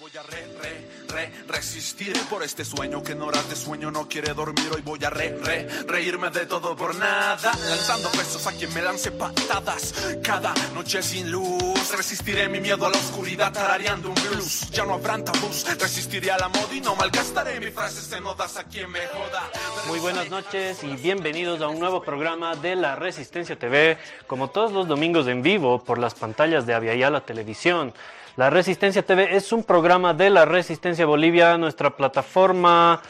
[0.00, 4.32] voy a re, re, re, resistir por este sueño que horas de sueño no quiere
[4.32, 4.70] dormir.
[4.74, 7.52] Hoy voy a re, re, reírme de todo por nada.
[7.68, 10.16] Lanzando besos a quien me lance patadas.
[10.22, 14.70] Cada noche sin luz, resistiré mi miedo a la oscuridad tarareando un blues.
[14.70, 18.56] Ya no habrán tabús, resistiré a la moda y no malgastaré mis frases en odas
[18.56, 19.50] a quien me joda.
[19.86, 24.72] Muy buenas noches y bienvenidos a un nuevo programa de la Resistencia TV, como todos
[24.72, 27.92] los domingos en vivo por las pantallas de Aviala Televisión.
[28.40, 33.02] La Resistencia TV es un programa de la Resistencia Bolivia, nuestra plataforma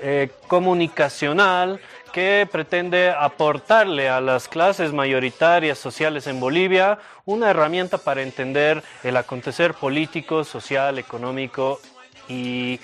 [0.00, 1.78] eh, comunicacional
[2.10, 9.18] que pretende aportarle a las clases mayoritarias sociales en Bolivia una herramienta para entender el
[9.18, 11.80] acontecer político, social, económico
[12.26, 12.80] y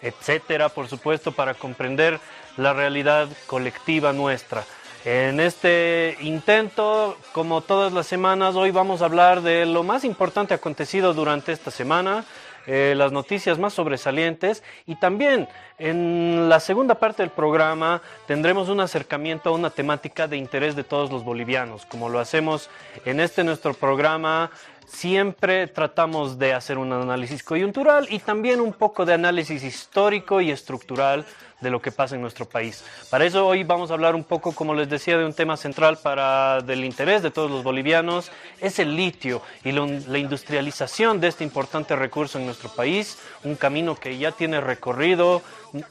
[0.00, 2.20] etcétera, por supuesto, para comprender
[2.56, 4.64] la realidad colectiva nuestra.
[5.10, 10.52] En este intento, como todas las semanas, hoy vamos a hablar de lo más importante
[10.52, 12.26] acontecido durante esta semana,
[12.66, 15.48] eh, las noticias más sobresalientes y también
[15.78, 20.84] en la segunda parte del programa tendremos un acercamiento a una temática de interés de
[20.84, 22.68] todos los bolivianos, como lo hacemos
[23.06, 24.50] en este nuestro programa.
[24.88, 30.50] Siempre tratamos de hacer un análisis coyuntural y también un poco de análisis histórico y
[30.50, 31.26] estructural
[31.60, 32.84] de lo que pasa en nuestro país.
[33.10, 35.98] Para eso hoy vamos a hablar un poco, como les decía, de un tema central
[35.98, 38.30] para del interés de todos los bolivianos,
[38.60, 43.94] es el litio y la industrialización de este importante recurso en nuestro país, un camino
[43.94, 45.42] que ya tiene recorrido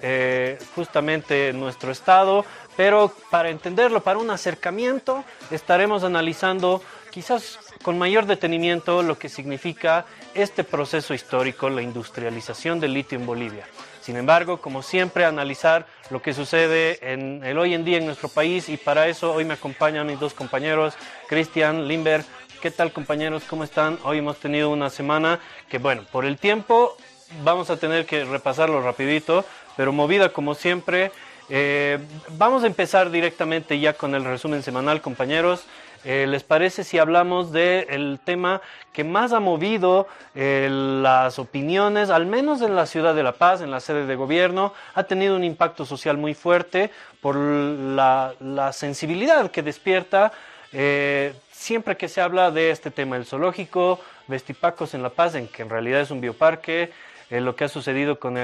[0.02, 2.46] eh, justamente en nuestro estado,
[2.76, 10.06] pero para entenderlo, para un acercamiento, estaremos analizando quizás con mayor detenimiento lo que significa
[10.34, 13.66] este proceso histórico, la industrialización del litio en Bolivia.
[14.02, 18.28] Sin embargo, como siempre, analizar lo que sucede en el hoy en día en nuestro
[18.28, 20.96] país y para eso hoy me acompañan mis dos compañeros,
[21.30, 22.26] Cristian Limber.
[22.62, 23.44] ¿Qué tal compañeros?
[23.50, 23.98] ¿Cómo están?
[24.04, 26.98] Hoy hemos tenido una semana que, bueno, por el tiempo
[27.42, 29.46] vamos a tener que repasarlo rapidito,
[29.78, 31.14] pero movida como siempre.
[31.48, 32.00] Eh,
[32.32, 35.66] vamos a empezar directamente ya con el resumen semanal, compañeros.
[36.04, 38.62] Eh, ¿Les parece si hablamos del tema
[38.94, 43.62] que más ha movido eh, las opiniones, al menos en la ciudad de La Paz,
[43.62, 44.74] en la sede de gobierno?
[44.96, 46.92] Ha tenido un impacto social muy fuerte
[47.22, 48.34] por la,
[48.74, 50.32] sensibilidad que despierta
[50.72, 55.48] eh, siempre que se habla de este tema, el zoológico, Vestipacos en La Paz, en
[55.48, 56.92] que en realidad es un bioparque,
[57.30, 58.38] lo que ha sucedido con,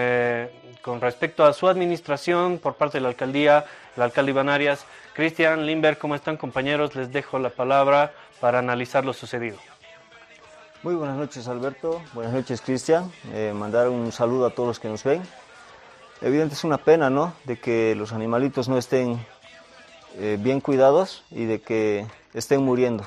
[0.81, 4.49] con respecto a su administración por parte de la alcaldía, el alcalde Iván
[5.13, 6.95] Cristian, Limber, ¿cómo están compañeros?
[6.95, 9.57] Les dejo la palabra para analizar lo sucedido.
[10.83, 14.89] Muy buenas noches Alberto, buenas noches Cristian, eh, mandar un saludo a todos los que
[14.89, 15.21] nos ven.
[16.19, 17.33] Evidente es una pena, ¿no?
[17.45, 19.25] De que los animalitos no estén
[20.17, 23.05] eh, bien cuidados y de que estén muriendo.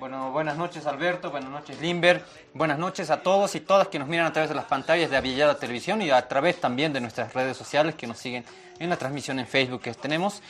[0.00, 2.24] Bueno, buenas noches Alberto, buenas noches Limber,
[2.54, 5.16] buenas noches a todos y todas que nos miran a través de las pantallas de
[5.18, 8.42] Avillada Televisión y a través también de nuestras redes sociales que nos siguen
[8.78, 10.40] en la transmisión en Facebook que tenemos.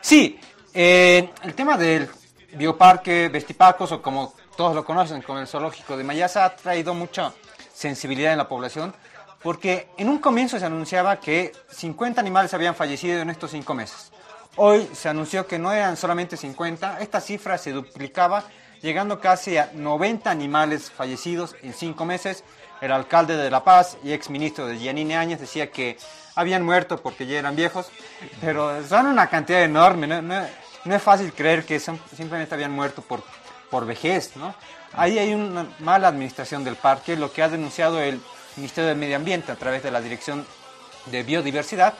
[0.00, 0.38] Sí,
[0.72, 2.08] eh, el tema del
[2.52, 7.32] bioparque Vestipacos, o como todos lo conocen, con el zoológico de Mayasa, ha traído mucha
[7.74, 8.94] sensibilidad en la población,
[9.42, 14.12] porque en un comienzo se anunciaba que 50 animales habían fallecido en estos cinco meses.
[14.54, 18.44] Hoy se anunció que no eran solamente 50, esta cifra se duplicaba,
[18.82, 22.44] llegando casi a 90 animales fallecidos en cinco meses.
[22.80, 25.98] El alcalde de La Paz y ex ministro de Giannini Áñez decía que
[26.34, 27.90] habían muerto porque ya eran viejos,
[28.40, 33.22] pero son una cantidad enorme, no, es fácil creer que simplemente habían muerto por,
[33.70, 34.54] por vejez, ¿no?
[34.94, 38.20] Ahí hay una mala administración del parque, lo que ha denunciado el
[38.56, 40.46] Ministerio del Medio Ambiente a través de la Dirección
[41.06, 41.94] de Biodiversidad,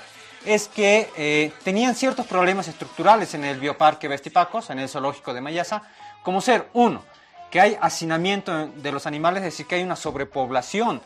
[0.45, 5.41] es que eh, tenían ciertos problemas estructurales en el bioparque Vestipacos, en el zoológico de
[5.41, 5.83] Mayasa,
[6.23, 7.03] como ser, uno,
[7.51, 11.01] que hay hacinamiento de los animales, es decir, que hay una sobrepoblación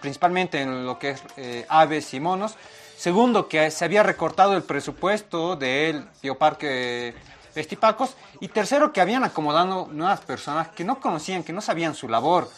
[0.00, 2.54] principalmente en lo que es eh, aves y monos.
[2.96, 7.14] Segundo, que se había recortado el presupuesto del bioparque
[7.54, 8.14] Vestipacos.
[8.40, 12.50] Y tercero, que habían acomodado nuevas personas que no conocían, que no sabían su labor.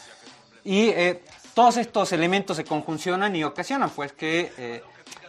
[0.64, 1.22] Y eh,
[1.54, 4.82] todos estos elementos se conjuncionan y ocasionan pues que eh,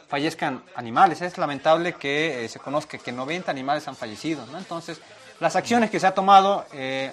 [0.08, 1.22] fallezcan animales.
[1.22, 4.46] Es lamentable que se conozca que 90 animales han fallecido.
[4.58, 5.02] Entonces,
[5.40, 6.66] las acciones que se ha tomado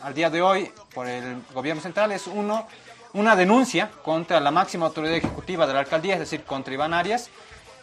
[0.02, 2.66] al día de hoy por el gobierno central es uno,
[3.12, 7.30] una denuncia contra la máxima autoridad ejecutiva de la alcaldía, es decir, contra Iván Arias.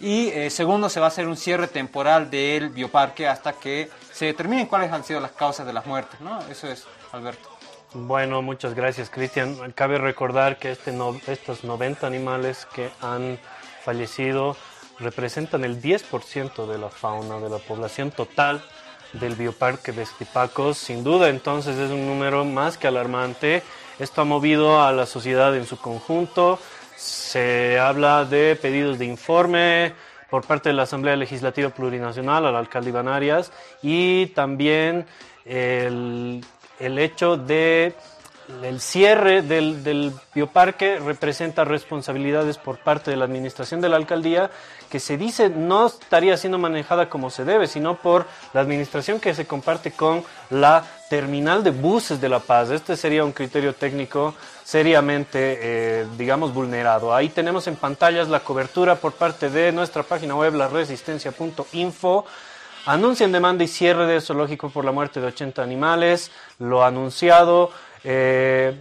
[0.02, 4.26] Y eh, segundo, se va a hacer un cierre temporal del bioparque hasta que se
[4.26, 6.20] determinen cuáles han sido las causas de las muertes.
[6.22, 6.40] ¿no?
[6.50, 7.50] Eso es, Alberto.
[7.94, 9.74] Bueno, muchas gracias, Cristian.
[9.74, 10.92] Cabe recordar que este
[11.28, 13.38] estos 90 animales que han
[13.84, 14.56] fallecido
[14.98, 18.64] representan el 10% de la fauna, de la población total
[19.14, 20.78] del bioparque de.
[20.78, 23.64] Sin duda, entonces es un número más que alarmante
[24.02, 26.58] esto ha movido a la sociedad en su conjunto.
[26.98, 29.94] se habla de pedidos de informe
[30.28, 33.52] por parte de la Asamblea Legislativa Plurinacional al alcalde Iván Arias
[33.84, 35.06] y también
[35.46, 36.44] el,
[36.80, 37.94] el hecho de
[38.64, 44.50] el cierre del, bioparque representa responsabilidades por parte de la administración de la alcaldía
[44.90, 49.34] que se dice no estaría siendo manejada como se debe, sino por la administración que
[49.34, 52.70] se comparte con la terminal de buses de La Paz.
[52.70, 54.34] Este sería un criterio técnico
[54.64, 57.14] seriamente, eh, digamos, vulnerado.
[57.14, 62.26] Ahí tenemos en pantallas la cobertura por parte de nuestra página web, laresistencia.info.
[62.86, 66.32] Anuncian demanda y cierre de zoológico por la muerte de 80 animales.
[66.58, 67.72] Lo anunciado
[68.04, 68.76] eh,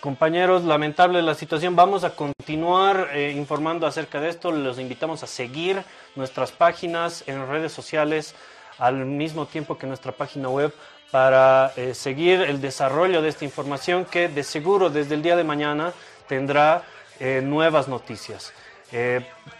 [0.00, 1.76] compañeros, lamentable la situación.
[1.76, 4.52] Vamos a continuar eh, informando acerca de esto.
[4.52, 5.82] Los invitamos a seguir
[6.14, 8.34] nuestras páginas en redes sociales
[8.78, 10.74] al mismo tiempo que nuestra página web
[11.10, 15.44] para eh, seguir el desarrollo de esta información que de seguro desde el día de
[15.44, 15.92] mañana
[16.28, 16.82] tendrá
[17.20, 18.52] nuevas noticias.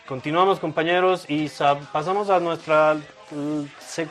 [0.08, 1.48] Continuamos compañeros y
[1.92, 2.96] pasamos a nuestra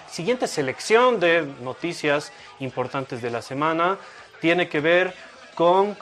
[0.09, 3.97] siguiente selección de noticias importantes de la semana.
[4.43, 5.13] Tiene que ver
[5.55, 5.95] con,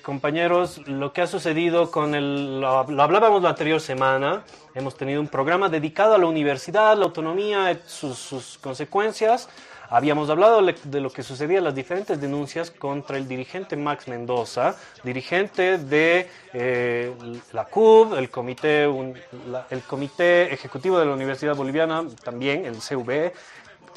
[0.00, 4.42] compañeros, lo que ha sucedido con el, lo, hablábamos la anterior semana,
[4.74, 9.50] hemos tenido un programa dedicado a la universidad, la autonomía, sus, sus consecuencias.
[9.90, 15.76] Habíamos hablado de lo que sucedía las diferentes denuncias contra el dirigente Max Mendoza, dirigente
[15.76, 17.12] de eh,
[17.52, 23.34] la CUB, el comité, el comité Ejecutivo de la Universidad Boliviana, también el CV,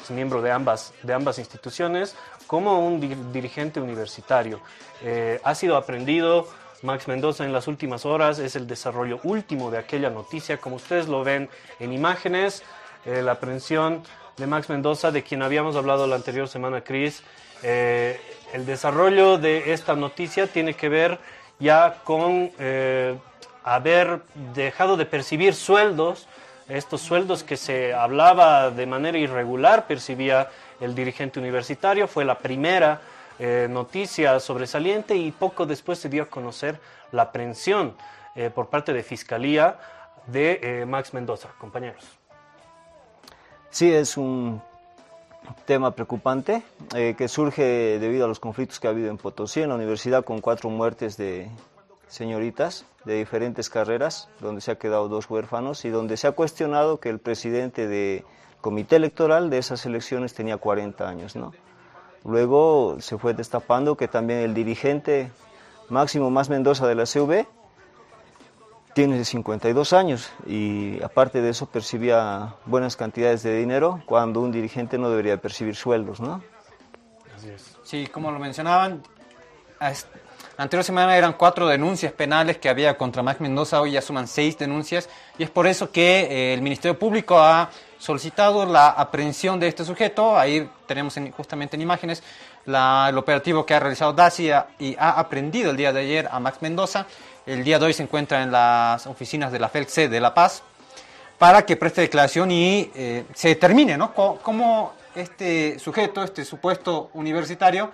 [0.02, 2.14] es miembro de ambas, de ambas instituciones,
[2.46, 4.60] como un di dirigente universitario.
[5.02, 6.48] Eh, ha sido aprendido
[6.82, 11.08] Max Mendoza en las últimas horas, es el desarrollo último de aquella noticia, como ustedes
[11.08, 11.48] lo ven
[11.80, 12.62] en imágenes,
[13.04, 14.02] eh, la aprehensión
[14.36, 17.22] de Max Mendoza, de quien habíamos hablado la anterior semana, Chris.
[17.62, 18.20] Eh,
[18.52, 21.18] el desarrollo de esta noticia tiene que ver
[21.58, 23.16] ya con eh,
[23.64, 24.20] haber
[24.54, 26.28] dejado de percibir sueldos,
[26.68, 30.48] estos sueldos que se hablaba de manera irregular, percibía
[30.80, 33.00] el dirigente universitario, fue la primera
[33.38, 36.80] eh, noticia sobresaliente y poco después se dio a conocer
[37.12, 37.94] la aprehensión
[38.34, 39.78] eh, por parte de Fiscalía
[40.26, 41.50] de eh, Max Mendoza.
[41.58, 42.04] Compañeros.
[43.70, 44.60] Sí, es un
[45.64, 49.74] tema preocupante que surge debido a los conflictos que ha habido en Potosí, en la
[49.76, 51.48] universidad, con cuatro muertes de
[52.08, 57.00] señoritas de diferentes carreras, donde se ha quedado dos huérfanos y donde se ha cuestionado
[57.00, 58.24] que el presidente del
[58.60, 61.36] comité electoral de esas elecciones tenía 40 años.
[61.36, 61.52] ¿no?
[62.24, 65.30] Luego se fue destapando que también el dirigente
[65.88, 67.46] Máximo Más Mendoza de la CV
[68.94, 74.96] tiene 52 años y aparte de eso percibía buenas cantidades de dinero cuando un dirigente
[74.96, 76.42] no debería percibir sueldos, ¿no?
[77.36, 77.76] Así es.
[77.84, 79.02] Sí, como lo mencionaban,
[80.56, 84.26] la anterior semana eran cuatro denuncias penales que había contra Max Mendoza, hoy ya suman
[84.26, 85.08] seis denuncias
[85.38, 89.84] y es por eso que eh, el Ministerio Público ha solicitado la aprehensión de este
[89.84, 92.22] sujeto, ahí tenemos en, justamente en imágenes
[92.66, 94.50] el operativo que ha realizado DACI
[94.80, 97.06] y ha aprendido el día de ayer a Max Mendoza
[97.46, 100.62] el día de hoy se encuentra en las oficinas de la FELC de La Paz
[101.38, 104.12] para que preste declaración y eh, se determine ¿no?
[104.12, 107.92] cómo este sujeto, este supuesto universitario,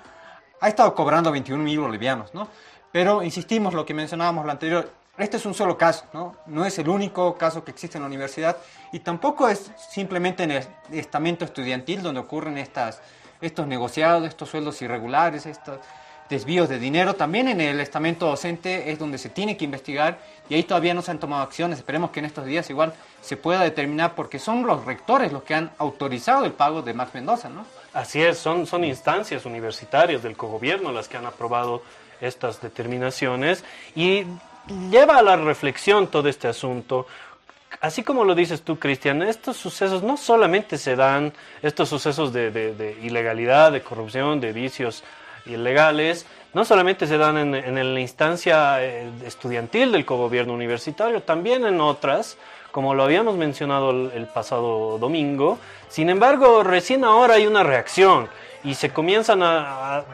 [0.62, 2.32] ha estado cobrando 21 mil bolivianos.
[2.32, 2.49] ¿no?
[2.93, 6.37] Pero insistimos, lo que mencionábamos lo anterior, este es un solo caso, ¿no?
[6.47, 8.57] no es el único caso que existe en la universidad
[8.92, 13.02] y tampoco es simplemente en el estamento estudiantil donde ocurren estas,
[13.40, 15.81] estos negociados, estos sueldos irregulares, estas
[16.31, 17.14] desvíos de dinero.
[17.14, 21.02] También en el estamento docente es donde se tiene que investigar y ahí todavía no
[21.02, 21.78] se han tomado acciones.
[21.78, 25.54] Esperemos que en estos días igual se pueda determinar porque son los rectores los que
[25.54, 27.66] han autorizado el pago de Max Mendoza, ¿no?
[27.94, 31.82] Así es, son, son instancias universitarias del cogobierno las que han aprobado
[32.20, 34.25] estas determinaciones y
[34.90, 37.06] lleva a la reflexión todo este asunto.
[37.80, 41.32] Así como lo dices tú, Cristian, estos sucesos no solamente se dan,
[41.62, 45.02] estos sucesos de, de, de ilegalidad, de corrupción, de vicios
[45.46, 51.64] ilegales, no solamente se dan en, en la instancia eh, estudiantil del cogobierno universitario, también
[51.64, 52.37] en otras,
[52.71, 55.59] como lo habíamos mencionado el, pasado domingo.
[55.88, 58.28] Sin embargo, recién ahora hay una reacción
[58.64, 60.04] y se comienzan a, a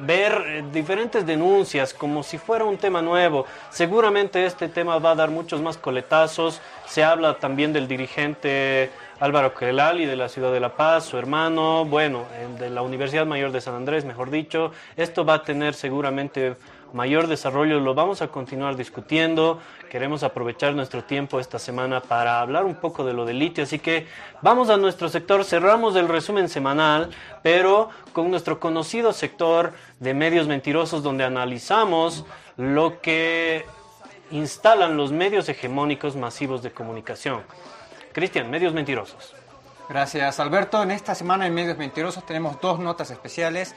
[0.00, 3.46] ver eh, diferentes denuncias como si fuera un tema nuevo.
[3.70, 6.60] Seguramente este tema va a dar muchos más coletazos.
[6.86, 11.86] Se habla también del dirigente Álvaro Quelali de la ciudad de La Paz, su hermano,
[11.86, 12.24] bueno,
[12.58, 14.72] de la Universidad Mayor de San Andrés, mejor dicho.
[14.96, 16.56] Esto va a tener seguramente
[16.92, 19.58] mayor desarrollo, lo vamos a continuar discutiendo.
[19.90, 23.78] Queremos aprovechar nuestro tiempo esta semana para hablar un poco de lo del litio, así
[23.78, 24.06] que
[24.42, 27.08] vamos a nuestro sector, cerramos el resumen semanal,
[27.42, 32.26] pero con nuestro conocido sector de medios mentirosos donde analizamos
[32.58, 33.64] lo que
[34.30, 37.42] instalan los medios hegemónicos masivos de comunicación.
[38.16, 39.34] Cristian, medios mentirosos.
[39.90, 40.82] Gracias, Alberto.
[40.82, 43.74] En esta semana en Medios Mentirosos tenemos dos notas especiales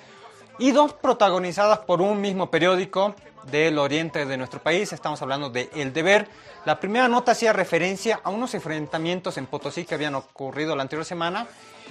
[0.57, 3.15] y dos protagonizadas por un mismo periódico
[3.51, 4.93] del oriente de nuestro país.
[4.93, 6.29] Estamos hablando de El Deber.
[6.63, 11.03] La primera nota hacía referencia a unos enfrentamientos en Potosí que habían ocurrido la anterior
[11.03, 11.45] semana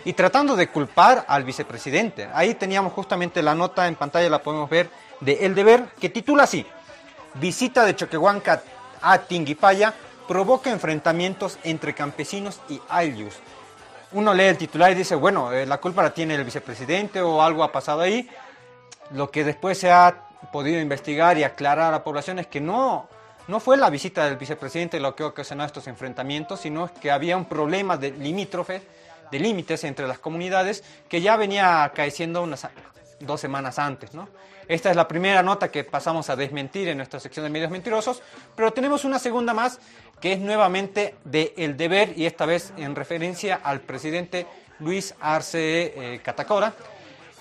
[0.07, 2.31] y tratando de culpar al vicepresidente.
[2.33, 4.88] Ahí teníamos justamente la nota en pantalla, la podemos ver,
[5.21, 6.64] de El Deber, que titula así,
[7.35, 8.62] Visita de Choquehuanca
[9.02, 9.93] a Tinguipaya
[10.29, 13.35] provoca enfrentamientos entre campesinos y ayllus.
[14.13, 17.43] Uno lee el titular y dice, bueno, eh, la culpa la tiene el vicepresidente o
[17.43, 18.29] algo ha pasado ahí.
[19.11, 23.09] Lo que después se ha podido investigar y aclarar a la población es que no,
[23.49, 27.47] no fue la visita del vicepresidente lo que ocasionó estos enfrentamientos, sino que había un
[27.47, 28.83] problema de limítrofe,
[29.31, 32.69] de límites entre las comunidades que ya venía acaeciendo unas
[33.21, 34.15] dos semanas antes.
[34.15, 34.29] ¿no?
[34.69, 38.23] Esta es la primera nota que pasamos a desmentir en nuestra sección de medios mentirosos,
[38.55, 39.81] pero tenemos una segunda más
[40.21, 44.47] que es nuevamente de El Deber y esta vez en referencia al presidente
[44.81, 46.75] Luis Arce eh, Catacora.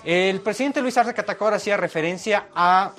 [0.04, 2.92] El presidente Luis Arce Catacora hacía referencia a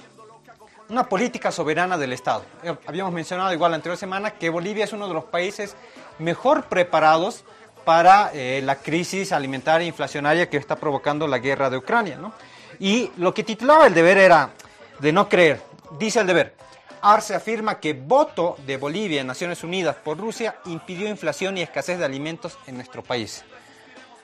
[0.88, 2.44] una política soberana del Estado.
[2.62, 5.76] Eh, habíamos mencionado igual la anterior semana que Bolivia es uno de los países
[6.18, 7.44] mejor preparados
[7.84, 12.16] para eh, la crisis alimentaria e inflacionaria que está provocando la guerra de Ucrania.
[12.16, 12.32] ¿no?
[12.78, 14.50] Y lo que titulaba el deber era
[14.98, 15.62] de no creer.
[15.98, 16.54] Dice el deber,
[17.02, 21.98] Arce afirma que voto de Bolivia en Naciones Unidas por Rusia impidió inflación y escasez
[21.98, 23.44] de alimentos en nuestro país.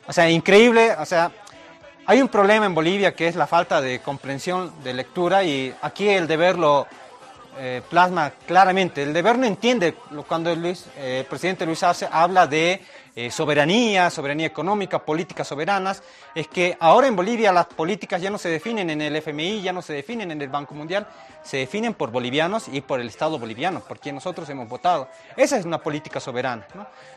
[0.06, 1.30] O sea, increíble, o sea,
[2.06, 6.08] hay un problema en Bolivia que es la falta de comprensión de lectura y aquí
[6.08, 6.86] el deber lo
[7.58, 9.02] eh, plasma claramente.
[9.02, 9.94] El deber no entiende
[10.26, 12.82] cuando eh, el presidente Luis Arce habla de
[13.16, 16.02] eh, soberanía, soberanía económica, políticas soberanas,
[16.34, 19.72] es que ahora en Bolivia las políticas ya no se definen en el FMI, ya
[19.72, 21.06] no se definen en el Banco Mundial,
[21.42, 25.08] se definen por bolivianos y por el Estado boliviano, por quien nosotros hemos votado.
[25.36, 26.66] Esa es una política soberana.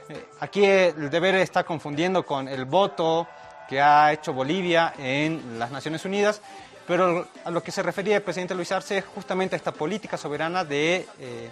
[0.09, 3.27] Eh, aquí el deber está confundiendo con el voto
[3.67, 6.41] que ha hecho Bolivia en las Naciones Unidas,
[6.85, 10.15] pero a lo que se refería el presidente Luis Arce es justamente a esta política
[10.15, 11.07] soberana de...
[11.19, 11.49] Eh,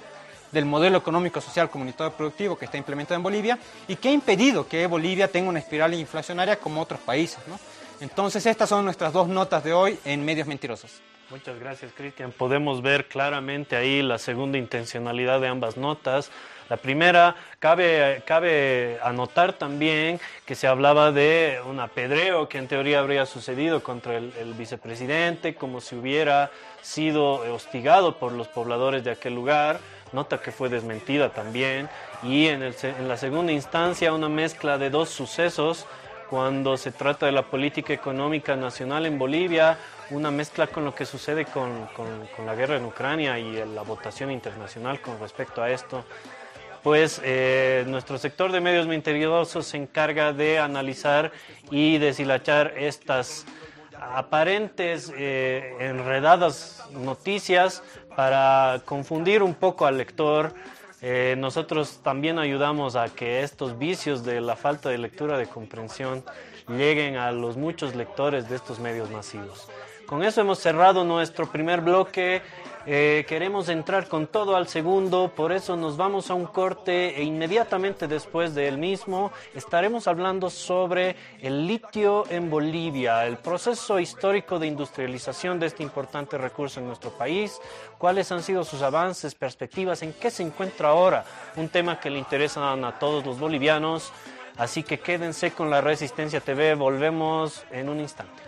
[0.52, 4.68] del modelo económico, social, comunitario productivo que está implementado en Bolivia y que ha impedido
[4.68, 7.40] que Bolivia tenga una espiral inflacionaria como otros países.
[8.00, 11.02] Entonces, estas son nuestras dos notas de hoy en Medios Mentirosos.
[11.32, 12.32] Muchas gracias, Cristian.
[12.32, 16.30] Podemos ver claramente ahí la segunda intencionalidad de ambas notas.
[16.70, 23.00] La primera, cabe, cabe anotar también que se hablaba de un apedreo que en teoría
[23.00, 29.12] habría sucedido contra el, el vicepresidente, como si hubiera sido hostigado por los pobladores de
[29.12, 29.80] aquel lugar
[30.13, 31.89] nota que fue desmentida también,
[32.24, 32.74] y en,
[33.07, 35.85] la segunda instancia una mezcla de dos sucesos.
[36.29, 39.77] Cuando se trata de la política económica nacional en Bolivia,
[40.09, 41.88] una mezcla con lo que sucede con,
[42.43, 46.03] la guerra en Ucrania y la votación internacional con respecto a esto.
[46.81, 51.31] Pues eh, nuestro sector de medios misteriosos se encarga de analizar
[51.69, 53.45] y deshilachar estas
[54.00, 57.83] aparentes eh, enredadas noticias
[58.15, 60.53] para confundir un poco al lector.
[61.01, 66.24] Eh, nosotros también ayudamos a que estos vicios de la falta de lectura de comprensión
[66.67, 69.67] lleguen a los muchos lectores de estos medios masivos.
[70.05, 72.43] Con eso hemos cerrado nuestro primer bloque.
[72.85, 77.24] Eh, queremos entrar con todo al segundo, por eso nos vamos a un corte e
[77.24, 84.67] inmediatamente después del mismo estaremos hablando sobre el litio en Bolivia, el proceso histórico de
[84.67, 87.59] industrialización de este importante recurso en nuestro país,
[87.97, 92.19] cuáles han sido sus avances, perspectivas, en qué se encuentra ahora, un tema que le
[92.19, 94.12] interesa a todos los bolivianos.
[94.57, 98.43] Así que quédense con la Resistencia TV, volvemos en un instante.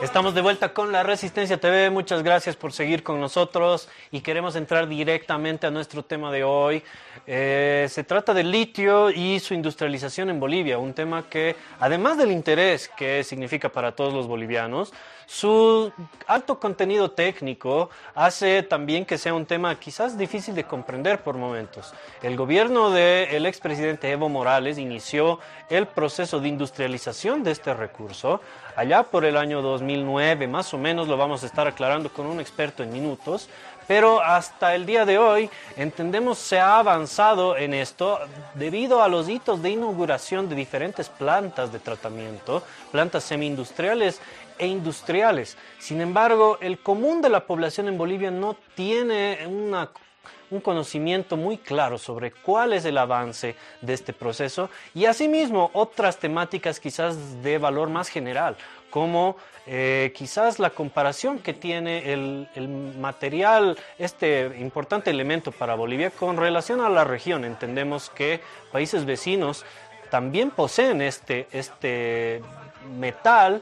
[0.00, 1.90] Estamos de vuelta con la Resistencia TV.
[1.90, 6.84] Muchas gracias por seguir con nosotros y queremos entrar directamente a nuestro tema de hoy.
[7.26, 12.30] Eh, se trata del litio y su industrialización en Bolivia, un tema que, además del
[12.30, 14.92] interés que significa para todos los bolivianos,
[15.28, 15.92] su
[16.26, 21.92] alto contenido técnico hace también que sea un tema quizás difícil de comprender por momentos.
[22.22, 28.40] El gobierno del expresidente Evo Morales inició el proceso de industrialización de este recurso
[28.74, 32.40] allá por el año 2009, más o menos, lo vamos a estar aclarando con un
[32.40, 33.50] experto en minutos,
[33.88, 38.20] pero hasta el día de hoy entendemos se ha avanzado en esto
[38.54, 44.20] debido a los hitos de inauguración de diferentes plantas de tratamiento, plantas semi-industriales
[44.58, 45.56] e industriales.
[45.78, 51.96] Sin embargo, el común de la población en Bolivia no tiene un conocimiento muy claro
[51.96, 57.88] sobre cuál es el avance de este proceso y asimismo otras temáticas quizás de valor
[57.88, 58.56] más general,
[58.90, 66.10] como eh, quizás la comparación que tiene el, el, material, este importante elemento para Bolivia
[66.10, 67.44] con relación a la región.
[67.44, 68.40] Entendemos que
[68.72, 69.64] países vecinos
[70.10, 72.40] también poseen este, este
[72.98, 73.60] metal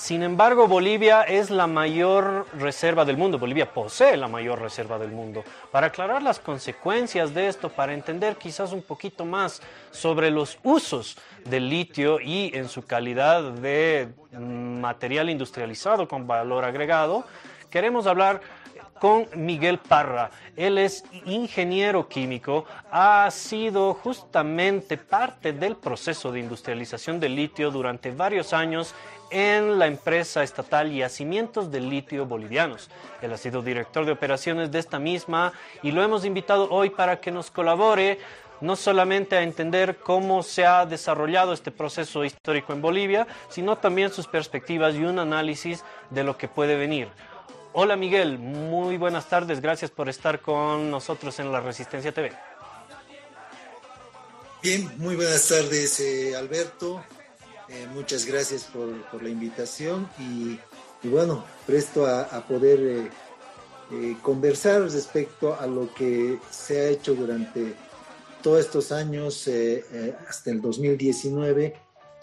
[0.00, 3.38] sin embargo, Bolivia es la mayor reserva del mundo.
[3.38, 5.44] Bolivia posee la mayor reserva del mundo.
[5.70, 9.60] Para aclarar las consecuencias de esto, para entender quizás un poquito más
[9.90, 17.24] sobre los usos del litio y en su calidad de material industrializado con valor agregado,
[17.70, 18.40] queremos hablar
[19.00, 20.30] con Miguel Parra.
[20.56, 28.10] Él es ingeniero químico, ha sido justamente parte del proceso de industrialización del litio durante
[28.12, 28.94] varios años
[29.30, 32.90] en la empresa estatal Yacimientos de Litio Bolivianos.
[33.22, 37.20] Él ha sido director de operaciones de esta misma y lo hemos invitado hoy para
[37.20, 38.18] que nos colabore
[38.60, 44.12] no solamente a entender cómo se ha desarrollado este proceso histórico en Bolivia, sino también
[44.12, 47.08] sus perspectivas y un análisis de lo que puede venir.
[47.72, 52.32] Hola Miguel, muy buenas tardes, gracias por estar con nosotros en la Resistencia TV.
[54.62, 57.02] Bien, muy buenas tardes eh, Alberto,
[57.68, 60.58] eh, muchas gracias por, la invitación y,
[61.08, 63.08] bueno, presto a, poder
[63.92, 67.74] eh, conversar respecto a lo que se ha hecho durante
[68.42, 71.74] todos estos años eh, eh, hasta el 2019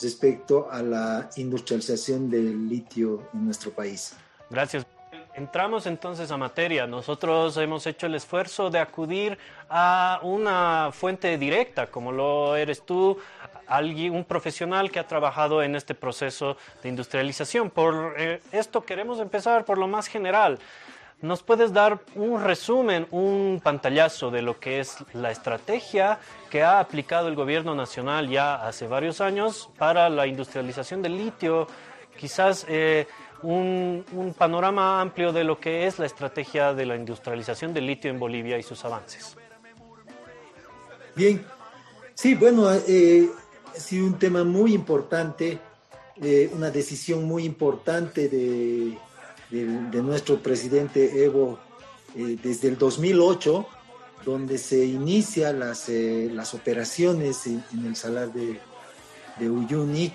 [0.01, 4.13] respecto a la industrialización del litio en nuestro país.
[4.50, 4.86] Gracias.
[5.33, 6.88] Entramos entonces a materia.
[6.88, 9.38] Nosotros hemos hecho el esfuerzo de acudir
[9.69, 13.19] a una fuente directa, como lo eres tú,
[13.67, 17.69] alguien, un profesional que ha trabajado en este proceso de industrialización.
[17.69, 20.57] Por eh, esto queremos empezar por lo más general.
[21.21, 26.19] ¿Nos puedes dar un resumen, un pantallazo de lo que es la estrategia
[26.51, 31.67] que ha aplicado el gobierno nacional ya hace varios años para la industrialización del litio?
[32.15, 33.07] Quizás eh,
[33.41, 38.19] un, panorama amplio de lo que es la estrategia de la industrialización del litio en
[38.19, 39.36] Bolivia y sus avances.
[41.15, 41.43] Bien,
[42.13, 43.27] sí, bueno, eh,
[43.75, 45.58] ha sido un tema muy importante,
[46.21, 48.99] eh, una decisión muy importante de,
[49.49, 51.60] de, nuestro presidente Evo
[52.15, 53.65] eh, desde el 2008,
[54.25, 58.60] donde se inicia las, eh, las operaciones en, el salar de,
[59.39, 60.12] de Uyuni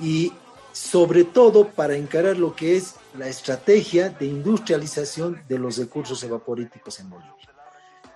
[0.00, 0.32] y
[0.72, 6.98] sobre todo para encarar lo que es la estrategia de industrialización de los recursos evaporíticos
[7.00, 7.34] en Bolivia.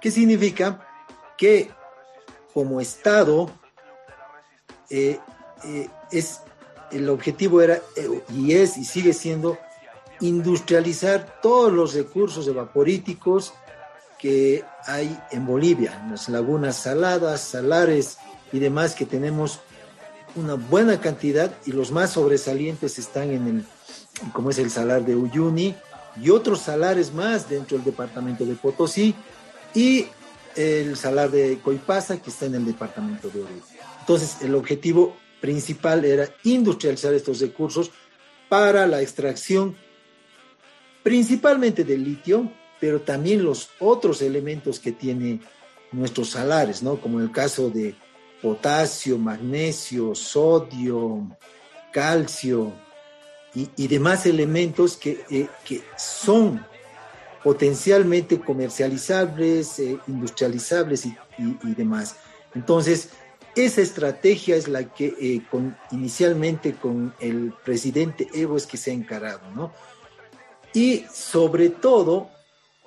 [0.01, 0.87] ¿Qué significa?
[1.37, 1.71] Que
[2.53, 3.51] como Estado
[4.91, 5.21] eh,
[6.11, 6.41] es
[6.91, 7.81] el objetivo era
[8.35, 9.59] y es y sigue siendo
[10.21, 13.53] industrializar todos los recursos evaporíticos
[14.19, 18.19] que hay en Bolivia, las lagunas saladas, salares
[18.53, 19.61] y demás que tenemos
[20.35, 23.65] una buena cantidad y los más sobresalientes están en el,
[24.33, 25.75] como es el salar de Uyuni
[26.21, 29.15] y otros salares más dentro del departamento de Potosí
[29.75, 30.07] y
[30.57, 33.63] el salar de Coipasa que está en el departamento de Oruro.
[34.01, 37.93] Entonces el objetivo principal era industrializar estos recursos
[38.49, 39.77] para la extracción
[41.03, 45.41] principalmente del litio, pero también los otros elementos que tiene
[45.93, 47.01] nuestros salares, ¿no?
[47.01, 47.95] Como el caso de
[48.43, 51.37] potasio, magnesio, sodio,
[51.93, 52.73] calcio
[53.55, 56.65] y, demás elementos que, eh, que, son
[57.43, 62.17] potencialmente comercializables, eh, industrializables y, y, y, demás.
[62.55, 63.11] Entonces,
[63.57, 68.91] esa estrategia es la que eh, con, inicialmente con el presidente Evo es que se
[68.91, 69.73] ha encarado, ¿no?
[70.75, 72.31] Y sobre todo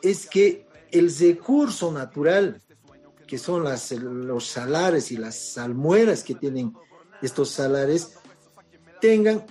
[0.02, 2.62] es que el recurso natural
[3.32, 6.74] que son las, los salares y las salmueras que tienen
[7.22, 8.18] estos salares,
[9.00, 9.46] tengan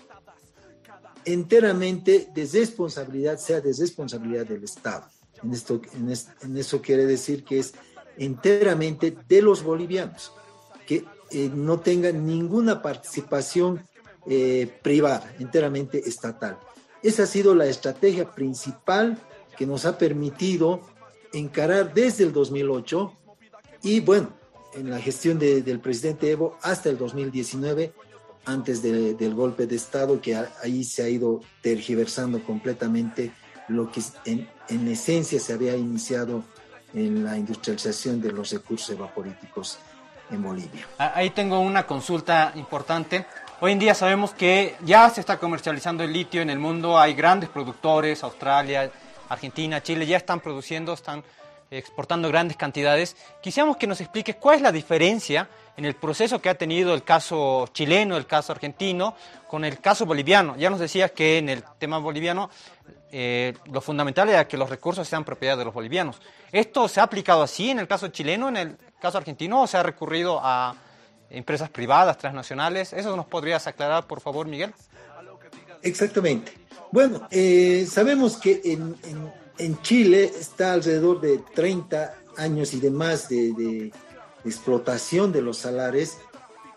[1.24, 5.06] enteramente de responsabilidad, sea de responsabilidad del Estado.
[5.42, 7.72] En, esto, en, es, en eso quiere decir que es
[8.18, 10.30] enteramente de los bolivianos,
[10.86, 13.82] que eh, no tengan ninguna participación
[14.26, 16.58] eh, privada, enteramente estatal.
[17.02, 19.18] Esa ha sido la estrategia principal
[19.56, 20.80] que nos ha permitido
[21.32, 23.12] encarar desde el 2008
[23.82, 24.30] y bueno,
[24.74, 27.92] en la gestión de, del presidente Evo hasta el 2019,
[28.44, 33.32] antes de, del golpe de Estado, que ahí se ha ido tergiversando completamente
[33.68, 36.44] lo que en, en esencia se había iniciado
[36.94, 39.78] en la industrialización de los recursos evaporíticos
[40.30, 40.86] en Bolivia.
[40.98, 43.26] Ahí tengo una consulta importante.
[43.62, 47.12] Hoy en día sabemos que ya se está comercializando el litio en el mundo, hay
[47.12, 48.90] grandes productores, Australia,
[49.28, 51.22] Argentina, Chile, ya están produciendo, están
[51.70, 53.18] exportando grandes cantidades.
[53.42, 55.46] Quisiéramos que nos explique cuál es la diferencia
[55.76, 59.14] en el proceso que ha tenido el caso chileno, el caso argentino,
[59.46, 60.56] con el caso boliviano.
[60.56, 62.48] Ya nos decía que en el tema boliviano
[63.12, 66.18] eh, lo fundamental era que los recursos sean propiedad de los bolivianos.
[66.50, 69.76] ¿Esto se ha aplicado así en el caso chileno, en el caso argentino, o se
[69.76, 70.74] ha recurrido a
[71.30, 72.92] empresas privadas, transnacionales?
[72.92, 74.74] ¿Eso nos podrías aclarar, por favor, Miguel?
[75.82, 76.52] Exactamente.
[76.92, 78.96] Bueno, eh, sabemos que en,
[79.58, 83.92] en, Chile está alrededor de 30 años y demás de, de,
[84.44, 86.18] explotación de los salares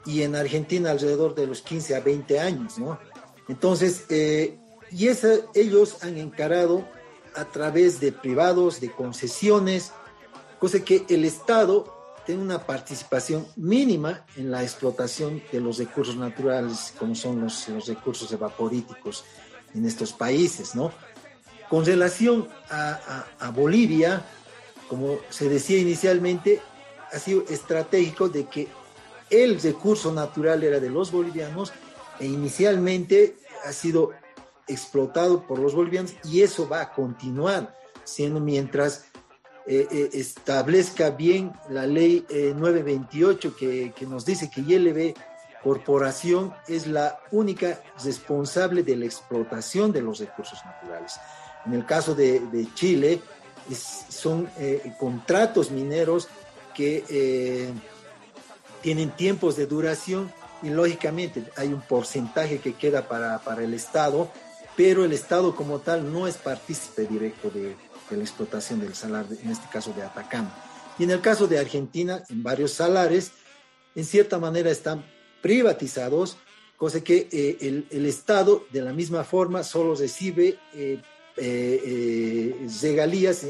[0.06, 3.00] y en Argentina alrededor de los 15 a 20 años, ¿no?
[3.48, 4.58] Entonces, eh,
[4.92, 5.10] y
[5.56, 6.86] ellos han encarado
[7.36, 9.92] a través de privados, de concesiones,
[10.60, 11.93] cosa que el Estado
[12.26, 17.88] tiene una participación mínima en la explotación de los recursos naturales, como son los, los
[17.88, 19.24] recursos evaporíticos
[19.74, 20.92] en estos países, ¿no?
[21.70, 24.24] Con relación a, a, Bolivia,
[24.88, 26.62] como se decía inicialmente,
[27.12, 28.68] ha sido estratégico de que
[29.30, 31.74] el recurso natural era de los bolivianos
[32.20, 34.12] e inicialmente ha sido
[34.68, 39.06] explotado por los bolivianos y eso va a continuar siendo mientras
[39.66, 45.14] eh, eh, establezca bien la ley 928 eh, que, nos dice que ILB
[45.64, 51.14] Corporación es la única responsable de la explotación de los recursos naturales.
[51.66, 53.22] En el caso de, Chile,
[54.10, 54.50] son
[55.00, 56.28] contratos mineros
[56.76, 57.72] que
[58.82, 60.30] tienen tiempos de duración
[60.62, 64.30] y lógicamente hay un porcentaje que queda para, para el Estado,
[64.76, 67.78] pero el Estado como tal no es partícipe directo de,
[68.10, 70.54] de la explotación del salar, en este caso de Atacama.
[71.00, 73.32] Y en el caso de Argentina, en varios salares,
[73.96, 75.04] en cierta manera están
[75.42, 76.38] privatizados,
[76.78, 81.00] cosa que eh, el, Estado de la misma forma solo recibe eh,
[81.38, 83.46] eh, regalías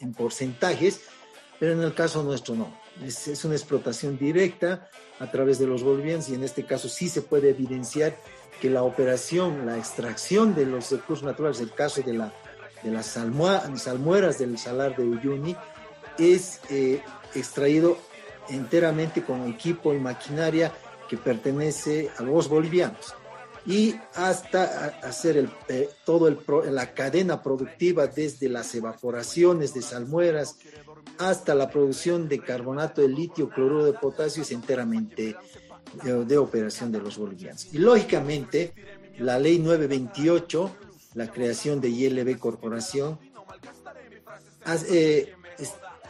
[0.00, 1.02] en, porcentajes,
[1.58, 2.78] pero en el caso nuestro no.
[3.04, 7.08] Es, es, una explotación directa a través de los bolivianos y en este caso sí
[7.08, 8.16] se puede evidenciar
[8.60, 12.32] que la operación, la extracción de los recursos naturales, el caso de la
[12.82, 15.56] de las salmueras del salar de Uyuni
[16.18, 17.02] es eh,
[17.34, 17.98] extraído
[18.48, 20.72] enteramente con equipo y maquinaria
[21.08, 23.14] que pertenece a los bolivianos
[23.66, 26.38] y hasta hacer el, eh, todo el,
[26.70, 30.56] la cadena productiva desde las evaporaciones de salmueras
[31.18, 35.36] hasta la producción de carbonato de litio, cloruro de potasio es enteramente
[36.04, 37.68] eh, de operación de los bolivianos.
[37.72, 38.72] Y lógicamente
[39.18, 40.70] la ley 928
[41.18, 43.18] la creación de ILB Corporación,
[44.88, 45.34] eh,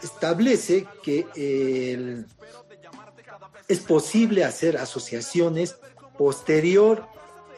[0.03, 1.27] establece que
[3.69, 5.77] es posible hacer asociaciones
[6.19, 7.07] posterior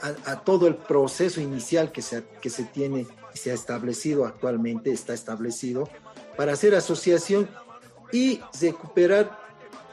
[0.00, 4.92] a, todo el proceso inicial que se, que se tiene y se ha establecido actualmente,
[4.92, 5.88] está establecido,
[6.36, 7.50] para hacer asociación
[8.12, 9.40] y recuperar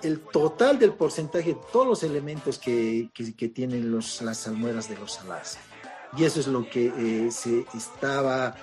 [0.03, 3.09] el total del porcentaje de todos los elementos que,
[3.53, 5.57] tienen los, las almueras de los salares
[6.15, 8.55] y eso es lo que eh, se estaba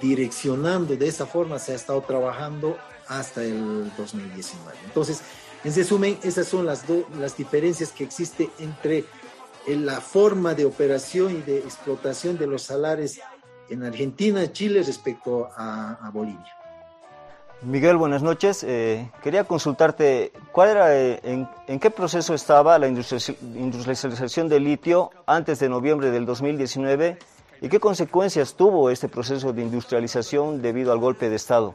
[0.00, 4.78] direccionando, de esa forma se ha estado trabajando hasta el 2019.
[4.84, 5.20] Entonces,
[5.64, 6.84] en resumen, esas son las,
[7.18, 9.04] las diferencias que existen entre
[9.66, 13.20] eh, la forma de operación y de explotación de los salares
[13.68, 16.55] en Argentina, Chile respecto a Bolivia.
[17.62, 18.62] Miguel, buenas noches.
[18.64, 21.20] Eh, quería consultarte, ¿cuál era, eh,
[21.66, 27.18] en, qué proceso estaba la industrialización del litio antes de noviembre del 2019
[27.62, 31.74] y qué consecuencias tuvo este proceso de industrialización debido al golpe de Estado?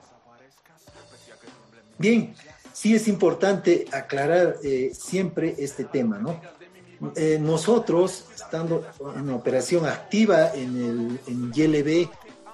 [1.97, 2.35] Bien,
[2.73, 6.39] sí es importante aclarar eh, siempre este tema, ¿no?
[7.39, 8.85] nosotros, estando
[9.17, 12.07] en operación activa en el en YLB,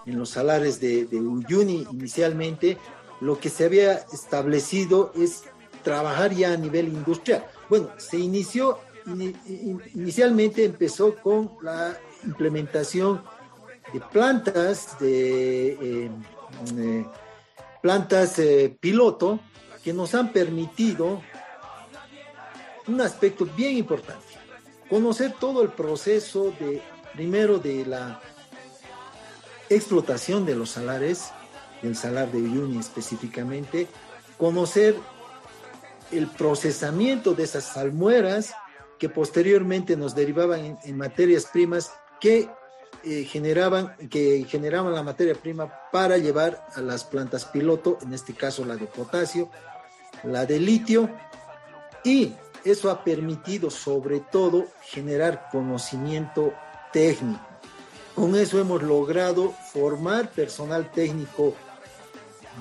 [0.05, 2.77] en los salares de Uyuni inicialmente,
[3.21, 5.43] lo que se había establecido es
[5.83, 7.45] trabajar ya a nivel industrial.
[7.69, 8.79] Bueno, se inició,
[9.93, 13.23] inicialmente empezó con la implementación
[13.93, 16.11] de plantas, de eh,
[16.77, 17.05] eh,
[17.81, 19.39] plantas eh, piloto
[19.83, 21.21] que nos han permitido
[22.87, 24.25] un aspecto bien importante,
[24.89, 26.81] conocer todo el proceso de,
[27.13, 28.21] primero de la
[29.69, 31.31] explotación de los salares,
[31.81, 33.87] del salar de Uyuni específicamente,
[34.37, 34.95] conocer
[36.11, 38.53] el procesamiento de esas salmueras
[38.97, 42.49] que posteriormente nos derivaban en, materias primas que
[43.03, 48.33] eh, generaban que generaban la materia prima para llevar a las plantas piloto, en este
[48.33, 49.49] caso la de potasio,
[50.23, 51.09] la de litio,
[52.03, 56.53] y eso ha permitido sobre todo generar conocimiento
[56.91, 57.41] técnico.
[58.15, 61.53] Con eso hemos logrado formar personal técnico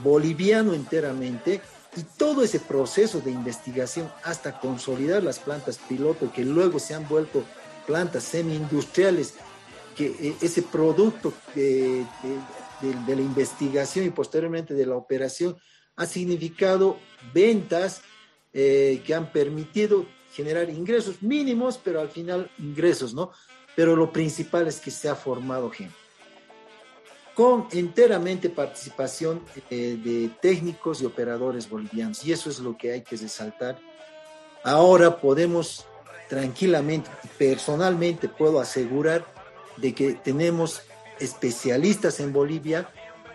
[0.03, 1.61] boliviano enteramente
[1.97, 7.09] y todo ese proceso de investigación hasta consolidar las plantas piloto que luego se han
[7.09, 7.43] vuelto
[7.87, 9.35] plantas semi-industriales,
[9.97, 12.05] que eh, ese producto de,
[12.83, 15.57] la investigación y posteriormente de la operación
[15.97, 16.99] ha significado
[17.33, 18.03] ventas
[18.53, 23.31] eh, que han permitido generar ingresos mínimos, pero al final ingresos, ¿no?
[23.75, 26.06] Pero lo principal es que se ha formado gente
[27.37, 32.25] con enteramente participación eh, de técnicos y operadores bolivianos.
[32.25, 33.79] Y eso es lo que hay que resaltar.
[34.65, 35.85] Ahora podemos
[36.31, 39.27] tranquilamente, personalmente puedo asegurar
[39.77, 40.81] de que tenemos
[41.21, 42.89] especialistas en Bolivia,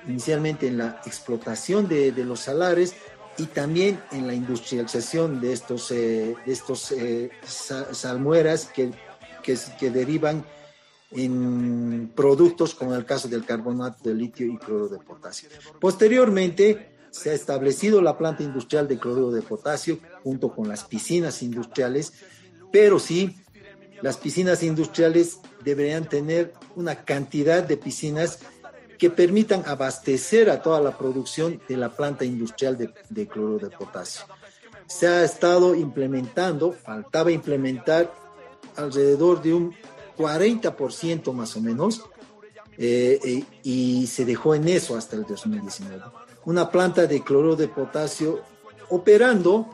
[0.08, 2.96] inicialmente en la explotación de, los salares
[3.38, 8.92] y también en la industrialización de estos, eh, de estos eh, salmueras que,
[9.44, 10.44] que, que derivan
[11.12, 15.50] en productos como el caso del carbonato de litio y cloruro de potasio.
[15.80, 21.44] Posteriormente, se ha establecido la planta industrial de cloruro de potasio junto con las piscinas
[21.44, 22.14] industriales,
[22.72, 23.36] pero sí,
[24.02, 28.40] las piscinas industriales deberían tener una cantidad de piscinas
[28.98, 33.76] que permitan abastecer a toda la producción de la planta industrial de, de cloruro de
[33.76, 34.26] potasio.
[34.88, 38.14] Se ha estado implementando, faltaba implementar
[38.76, 39.76] alrededor de un
[40.16, 42.04] 40% más o menos,
[42.78, 46.02] eh, eh, y se dejó en eso hasta el 2019.
[46.46, 48.42] Una planta de cloruro de potasio
[48.90, 49.68] operando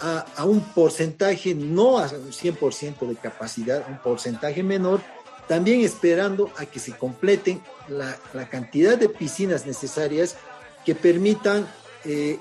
[0.00, 5.00] a, un porcentaje, no a un 100% de capacidad, un porcentaje menor,
[5.46, 8.16] también esperando a que se completen la,
[8.48, 10.36] cantidad de piscinas necesarias
[10.84, 11.68] que permitan
[12.04, 12.38] eh,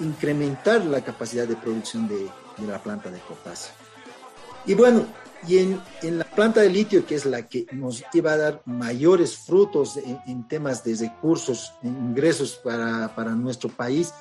[0.00, 3.72] incrementar la capacidad de producción de, de la planta de potasio.
[4.66, 5.06] Y bueno,
[5.46, 9.36] y en, la planta de litio, que es la que nos iba a dar mayores
[9.36, 14.12] frutos en, temas de recursos, ingresos para, para, nuestro país,